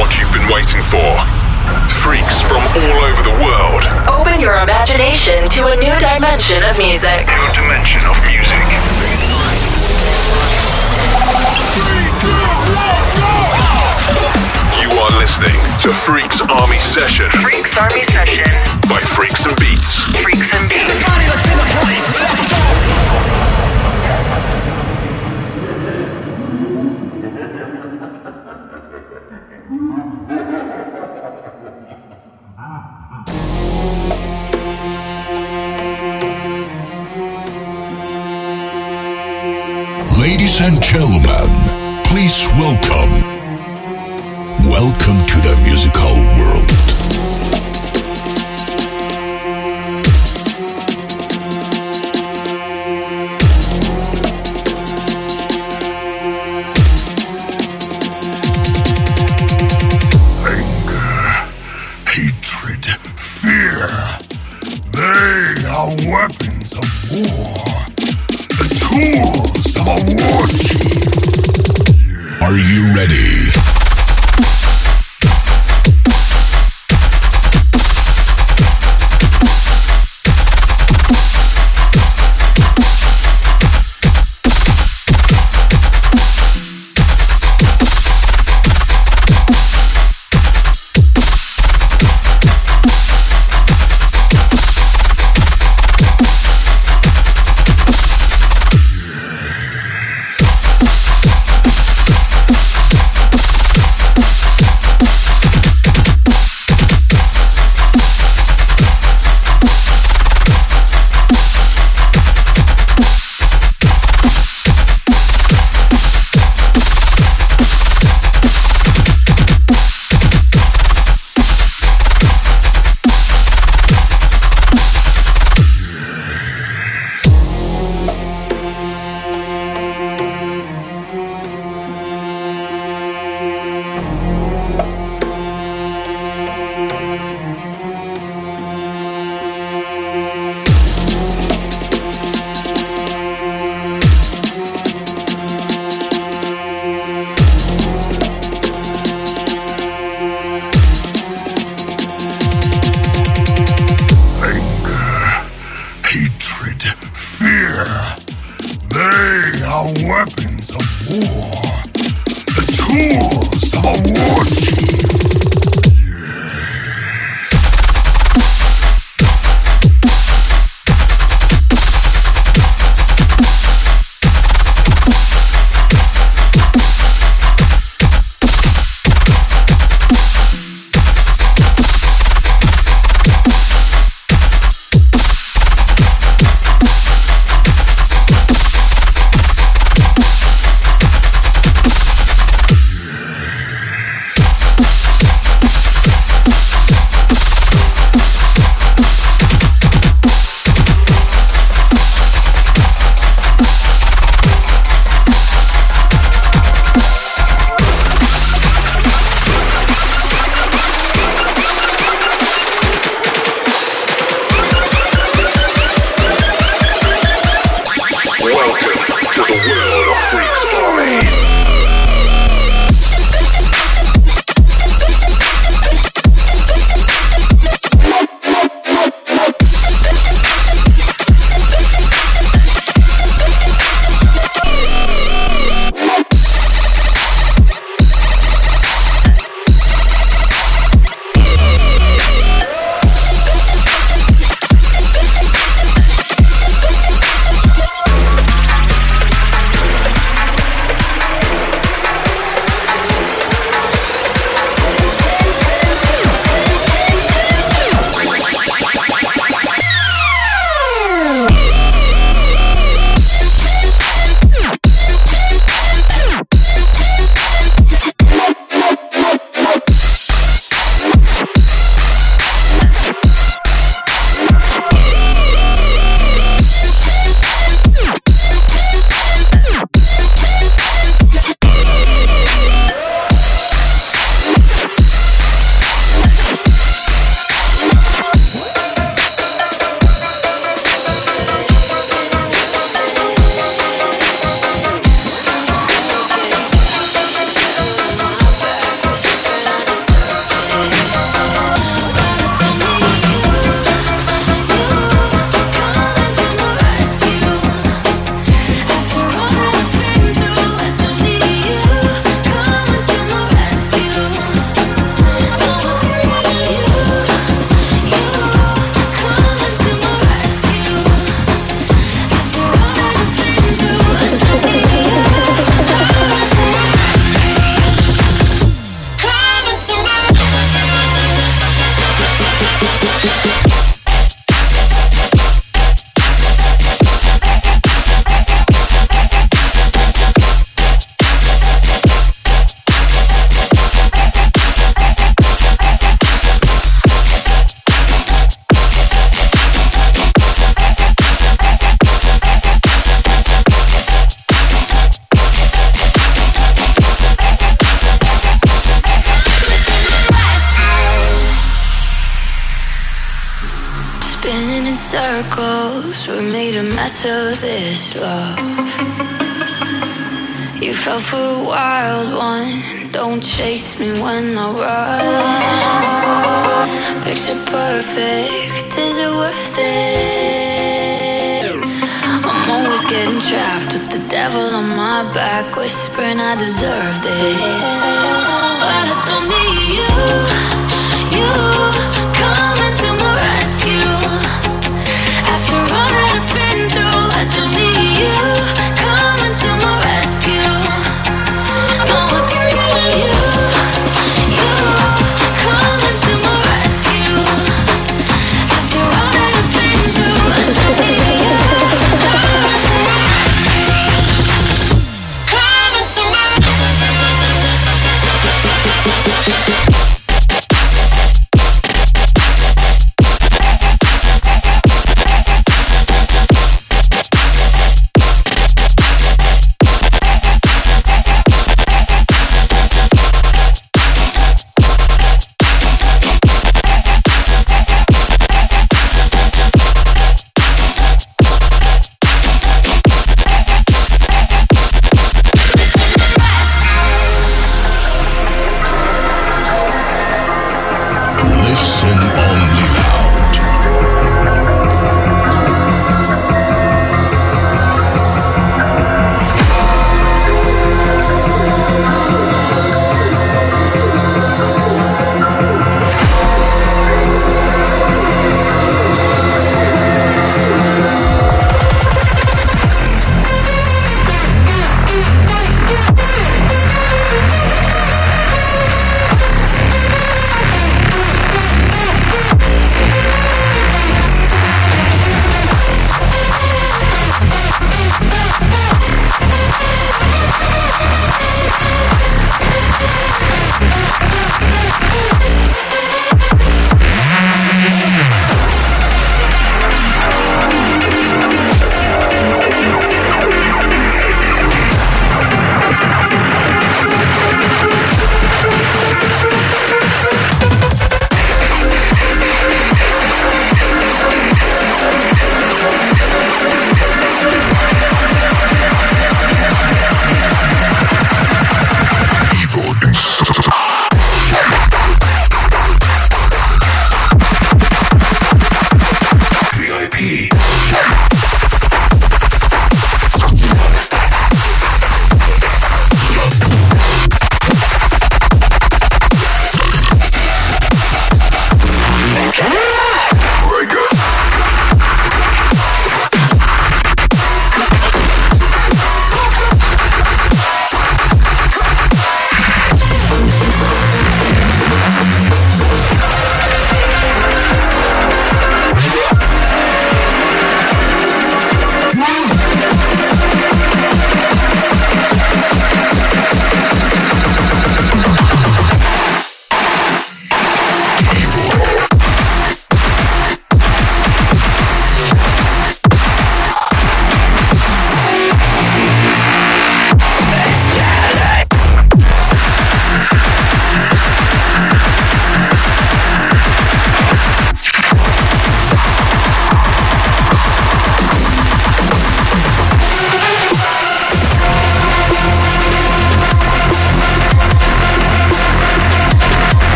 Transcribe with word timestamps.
what 0.00 0.16
you've 0.18 0.32
been 0.32 0.48
waiting 0.48 0.80
for. 0.80 1.12
Freaks 2.00 2.40
from 2.40 2.64
all 2.72 3.04
over 3.04 3.20
the 3.20 3.36
world. 3.44 3.84
Open 4.08 4.40
your 4.40 4.56
imagination 4.56 5.44
to 5.52 5.68
a 5.68 5.76
new 5.76 5.92
dimension 6.00 6.64
of 6.64 6.78
music. 6.80 7.28
New 7.28 7.52
dimension 7.52 8.00
of 8.08 8.16
music. 8.24 8.64
You 14.80 14.88
are 14.88 15.12
listening 15.20 15.60
to 15.84 15.92
Freaks 15.92 16.40
Army 16.48 16.80
Session 16.80 17.28
Freaks 17.36 17.76
Army 17.76 18.04
Session. 18.08 18.48
by 18.88 19.04
Freaks 19.04 19.44
and 19.44 19.54
Beats. 19.60 20.00
Freaks 20.16 20.48
and 20.56 20.64
Beats. 20.70 20.88
Ladies 21.84 22.08
and 22.16 23.49
gentlemen, 40.90 42.02
please 42.02 42.48
welcome. 42.58 43.12
Welcome 44.68 45.19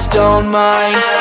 just 0.00 0.12
don't 0.12 0.48
mind. 0.50 1.19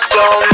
Stone. 0.00 0.49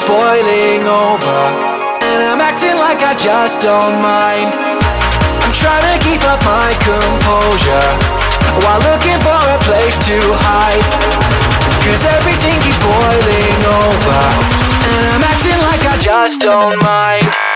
it's 0.00 0.08
boiling 0.08 0.86
over. 0.86 1.40
And 2.00 2.22
I'm 2.24 2.40
acting 2.40 2.76
like 2.76 3.02
I 3.02 3.14
just 3.14 3.60
don't 3.60 4.00
mind. 4.00 4.48
I'm 5.44 5.52
trying 5.52 5.84
to 5.92 5.96
keep 6.04 6.22
up 6.24 6.40
my 6.44 6.70
composure 6.78 7.90
While 8.62 8.80
looking 8.92 9.18
for 9.20 9.36
a 9.36 9.58
place 9.68 9.98
to 10.06 10.16
hide. 10.40 10.84
Cause 11.84 12.04
everything 12.04 12.56
keeps 12.64 12.78
boiling 12.80 13.60
over. 13.66 14.20
And 14.88 15.04
I'm 15.12 15.24
acting 15.24 15.58
like 15.68 15.82
I 15.84 15.96
just 16.00 16.40
don't 16.40 16.82
mind. 16.82 17.49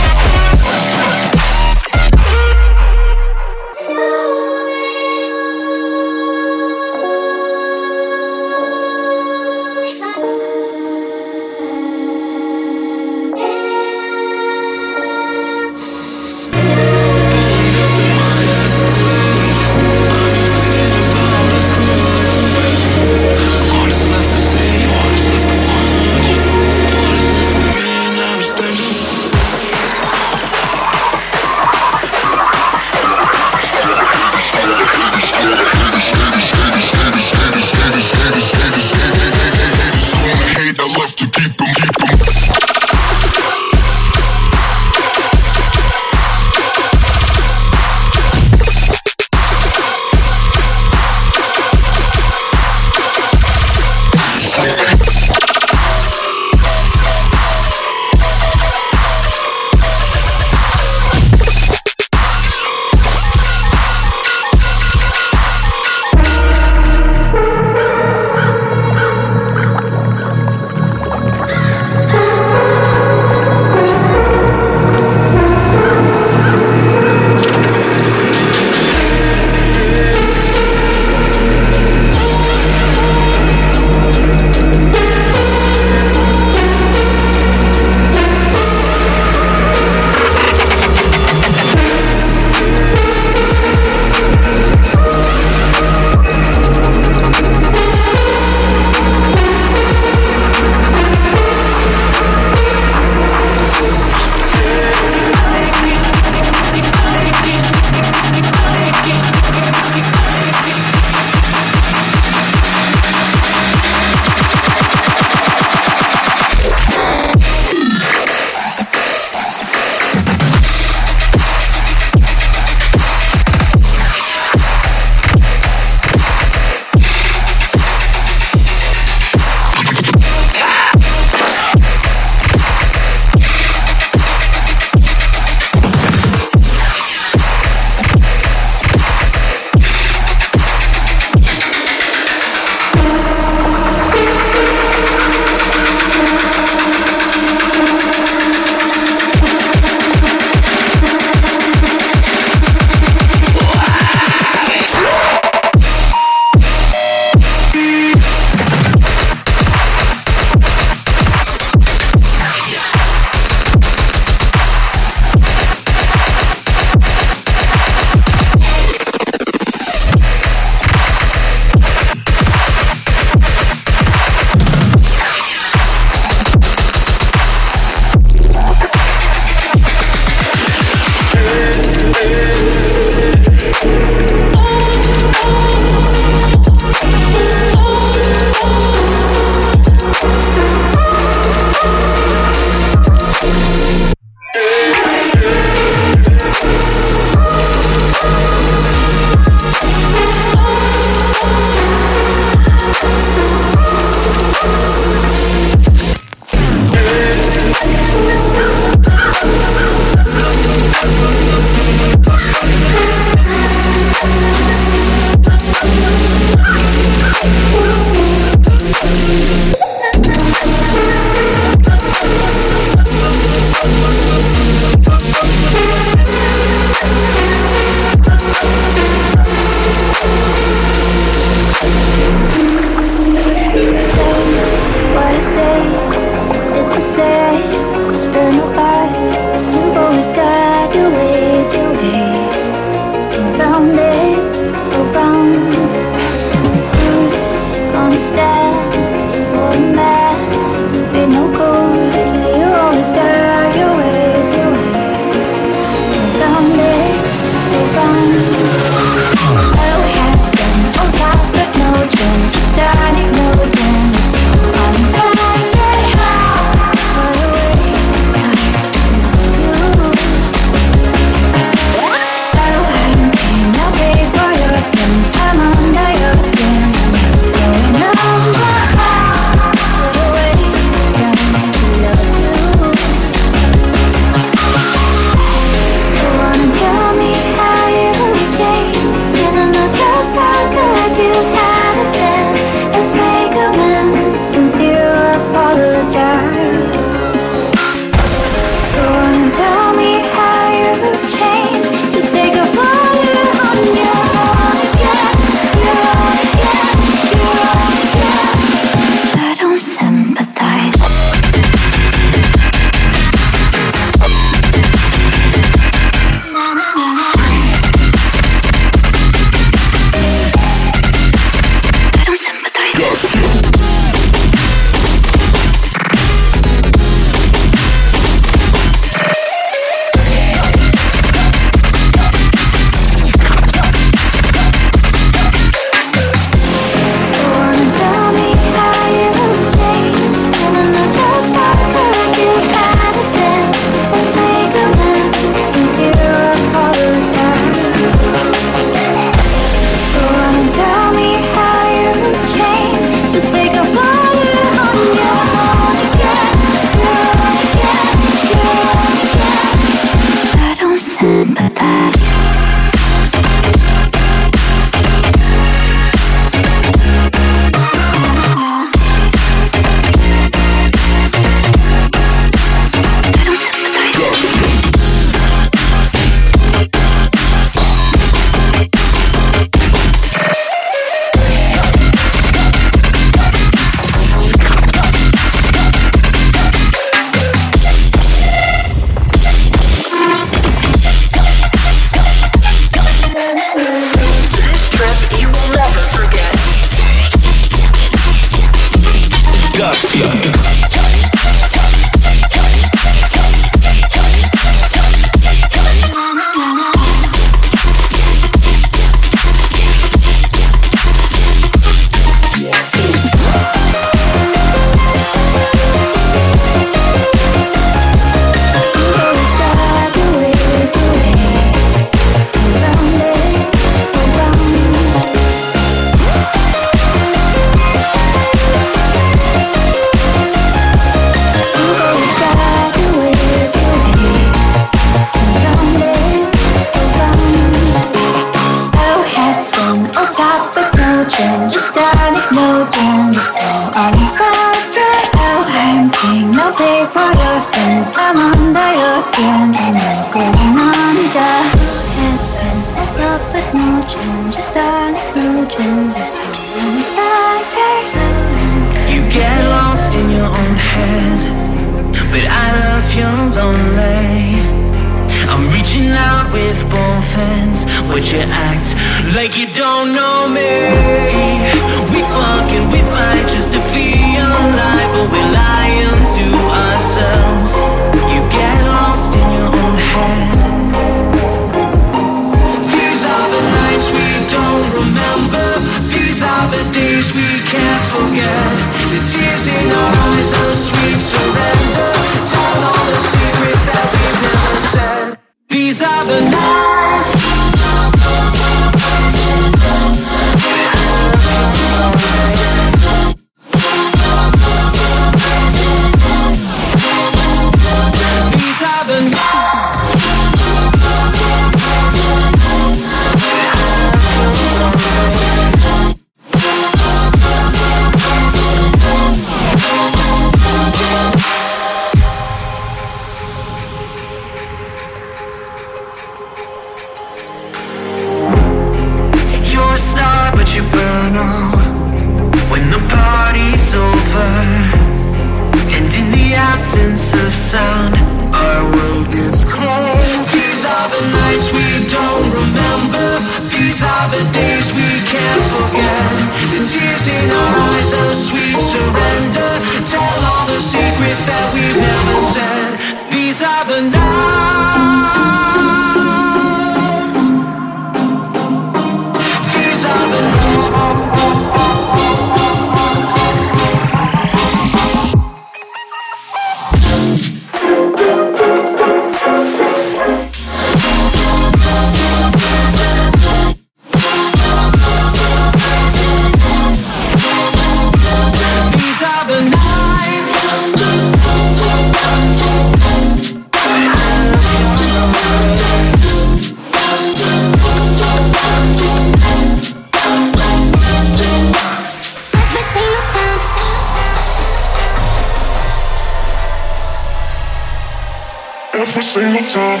every 599.02 599.22
single 599.22 599.62
time. 599.62 600.00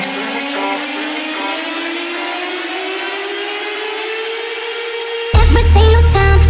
Every 5.34 5.62
single 5.62 6.02
time. 6.14 6.40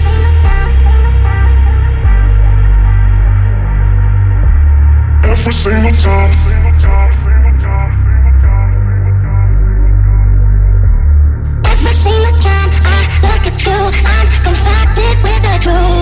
Every 5.24 5.52
single 5.52 5.92
time. 6.04 6.32
Every 11.64 11.92
single 12.02 12.34
time 12.44 12.70
I 12.84 13.00
look 13.22 13.46
at 13.50 13.66
you, 13.66 13.80
I'm 14.14 14.26
confronted 14.44 15.16
with 15.24 15.42
the 15.46 15.54
truth. 15.64 16.01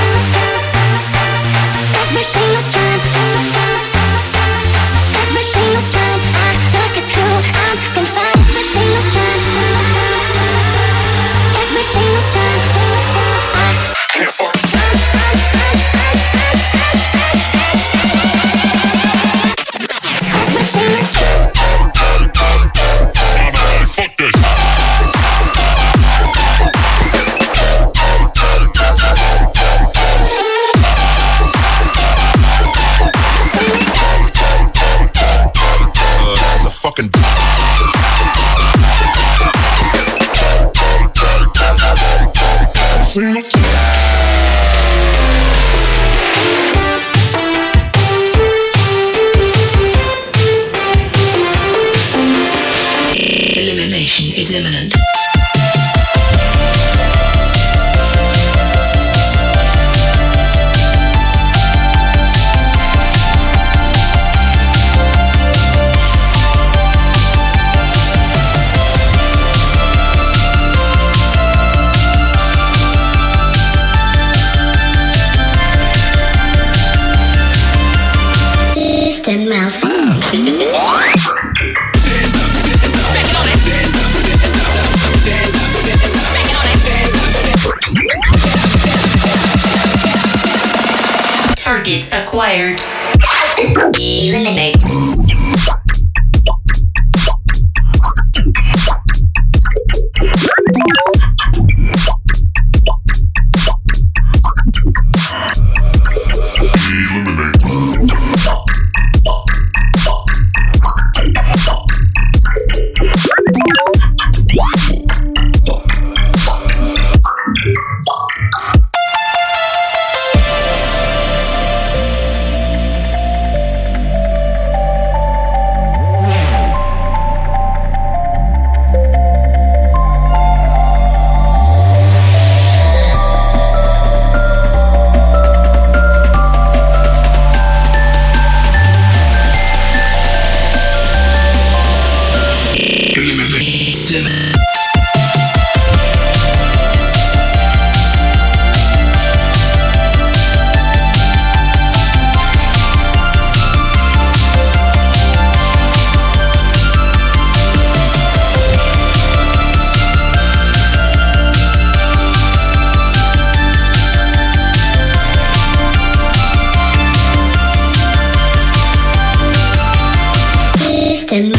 System. 171.31 171.53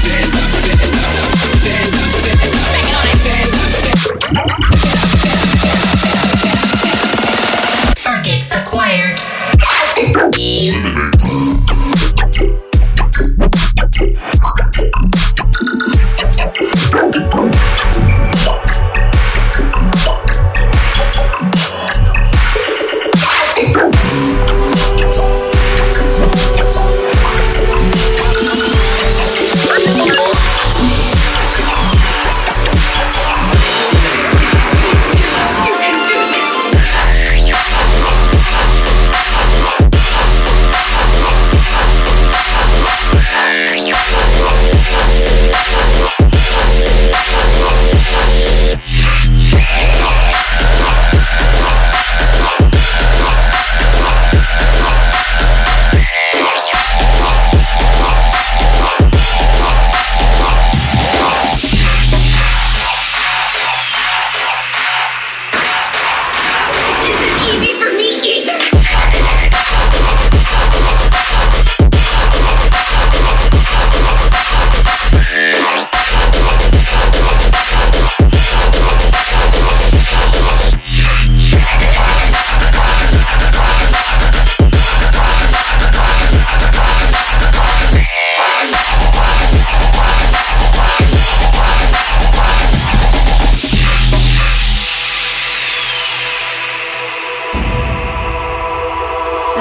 Targets 0.00 0.59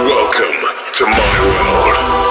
Welcome 0.06 0.56
to 0.94 1.04
my 1.04 1.40
world. 1.44 2.29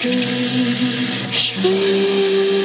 Sweet, 0.00 1.34
sweet. 1.34 2.57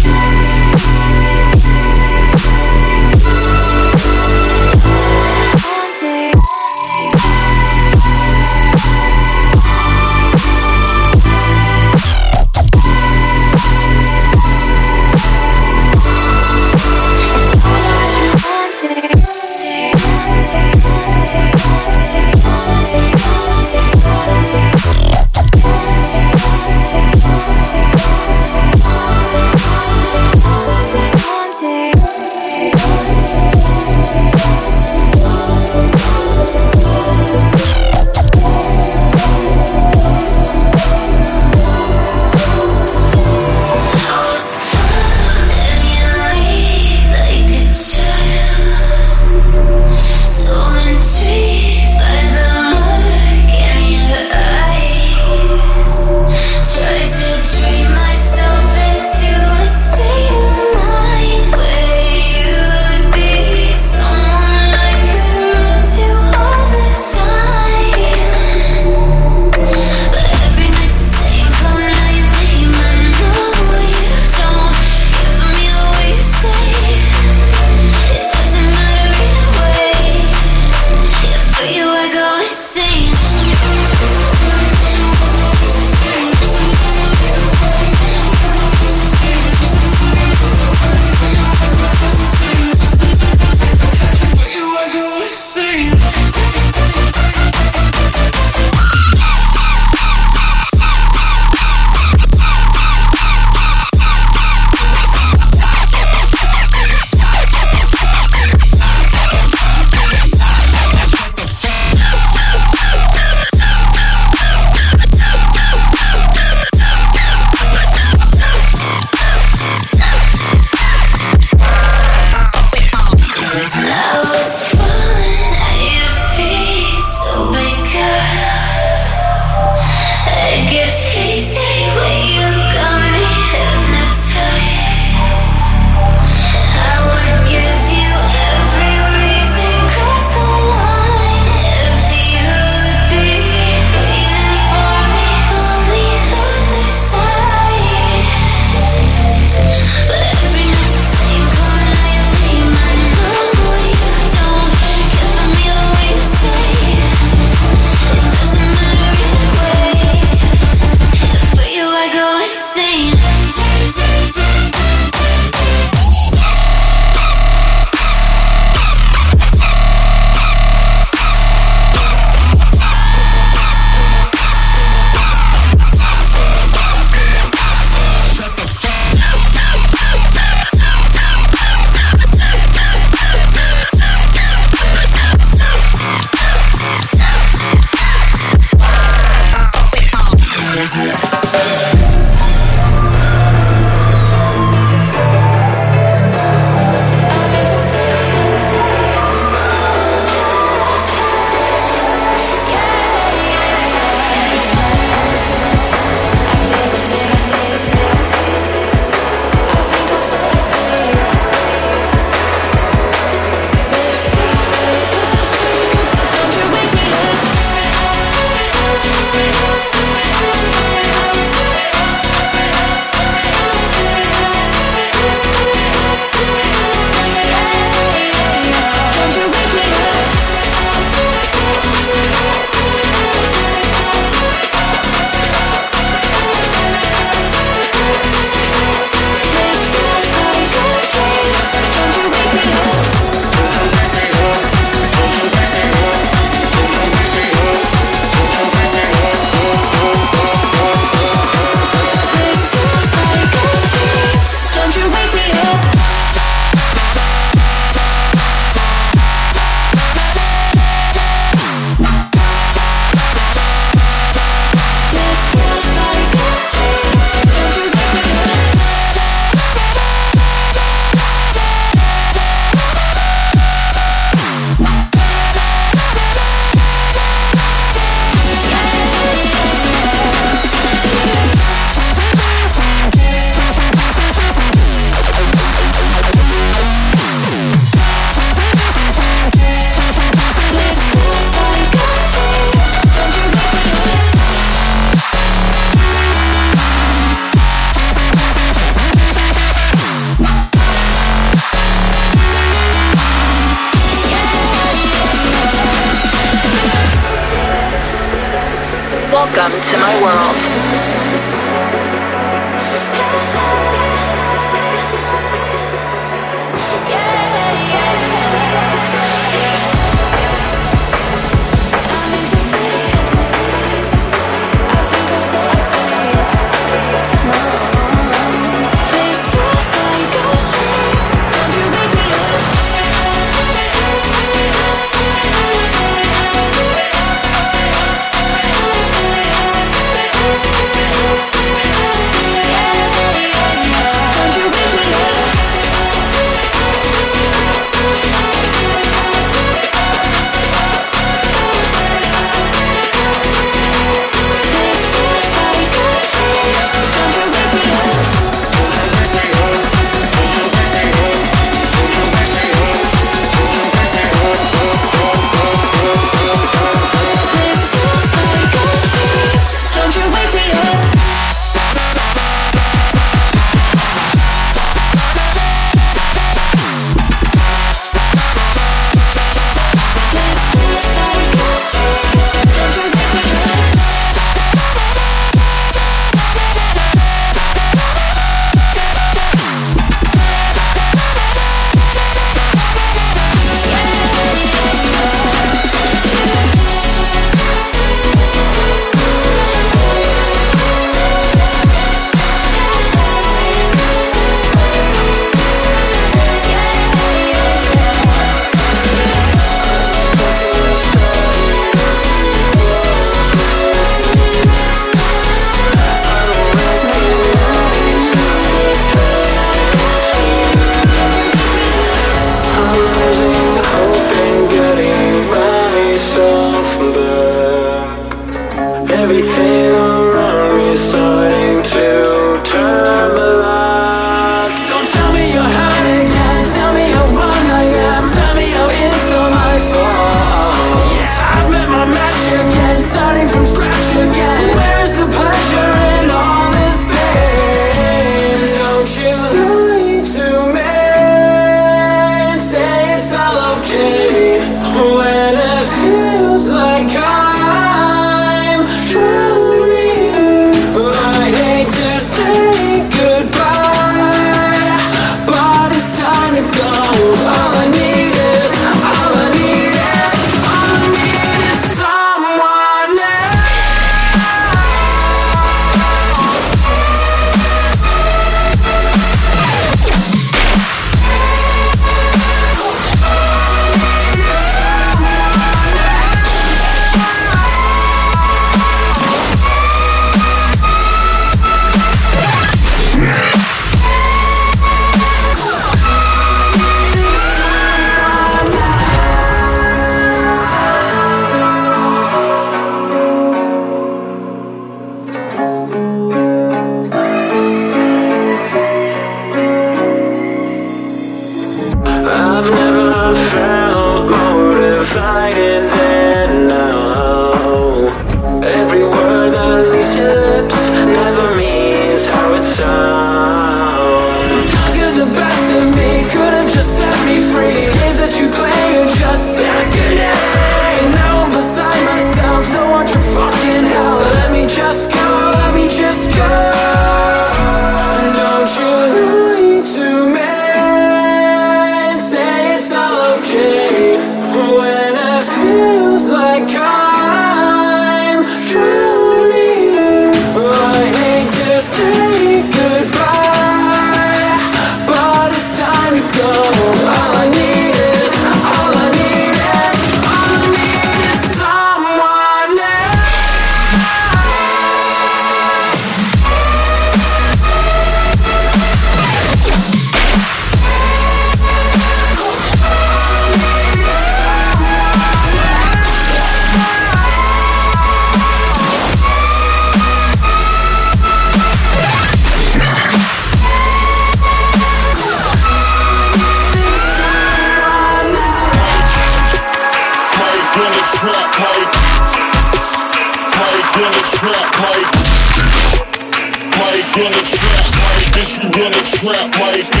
Trap, 599.22 599.50
the 599.52 600.00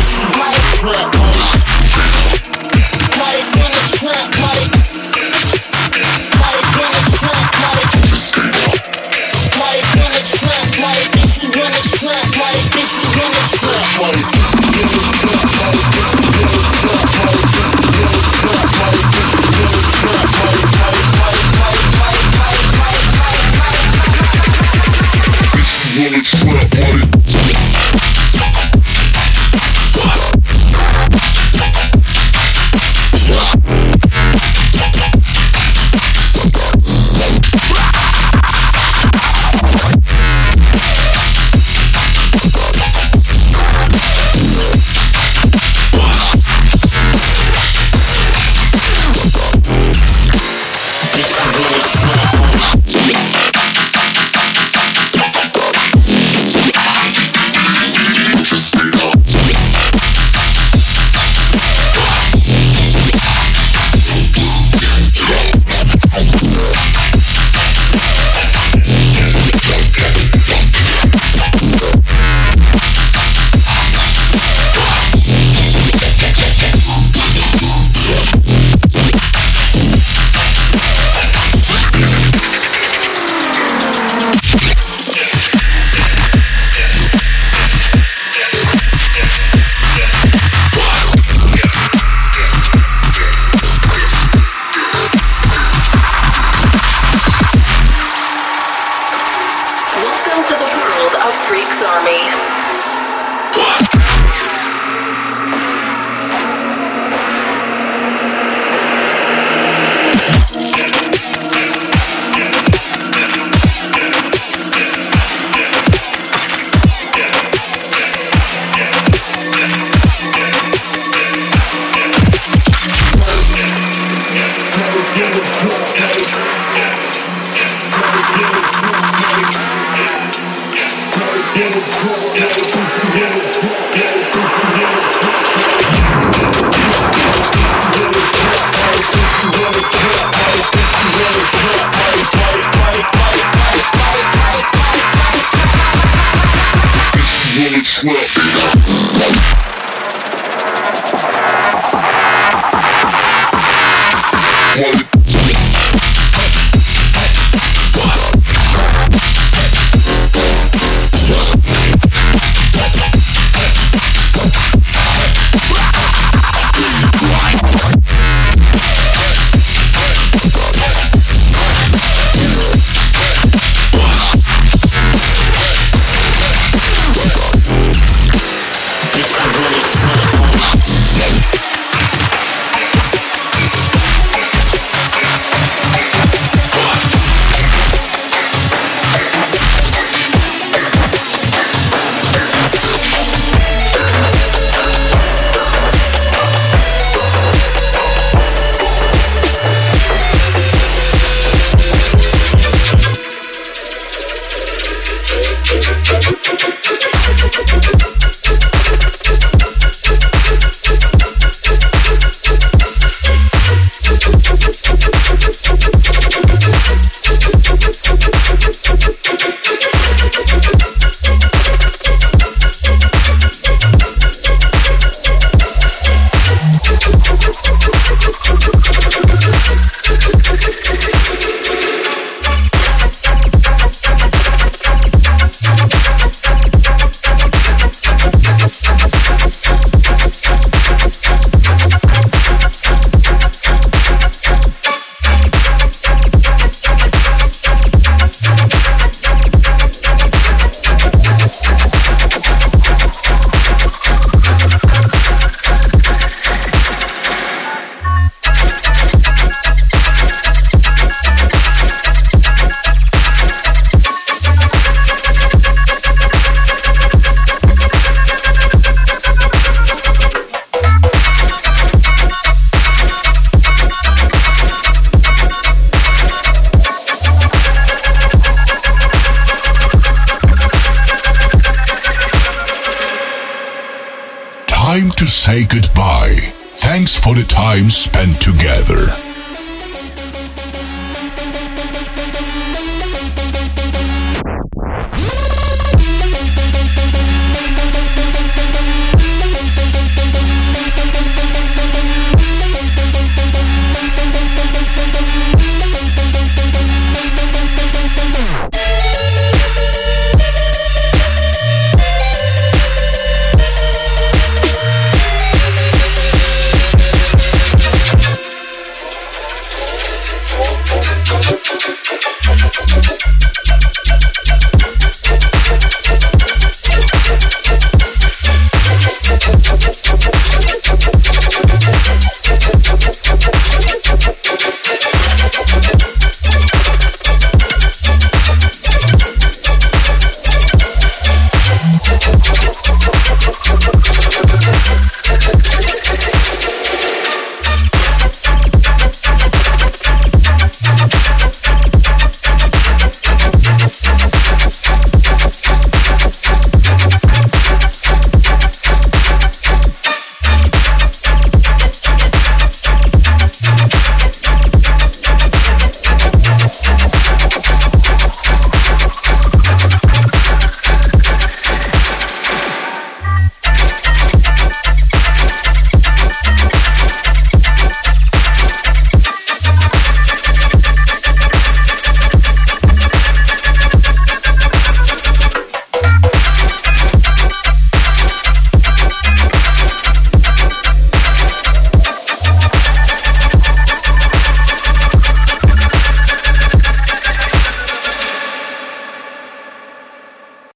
trap, 0.80 1.14
Mike. 1.14 1.69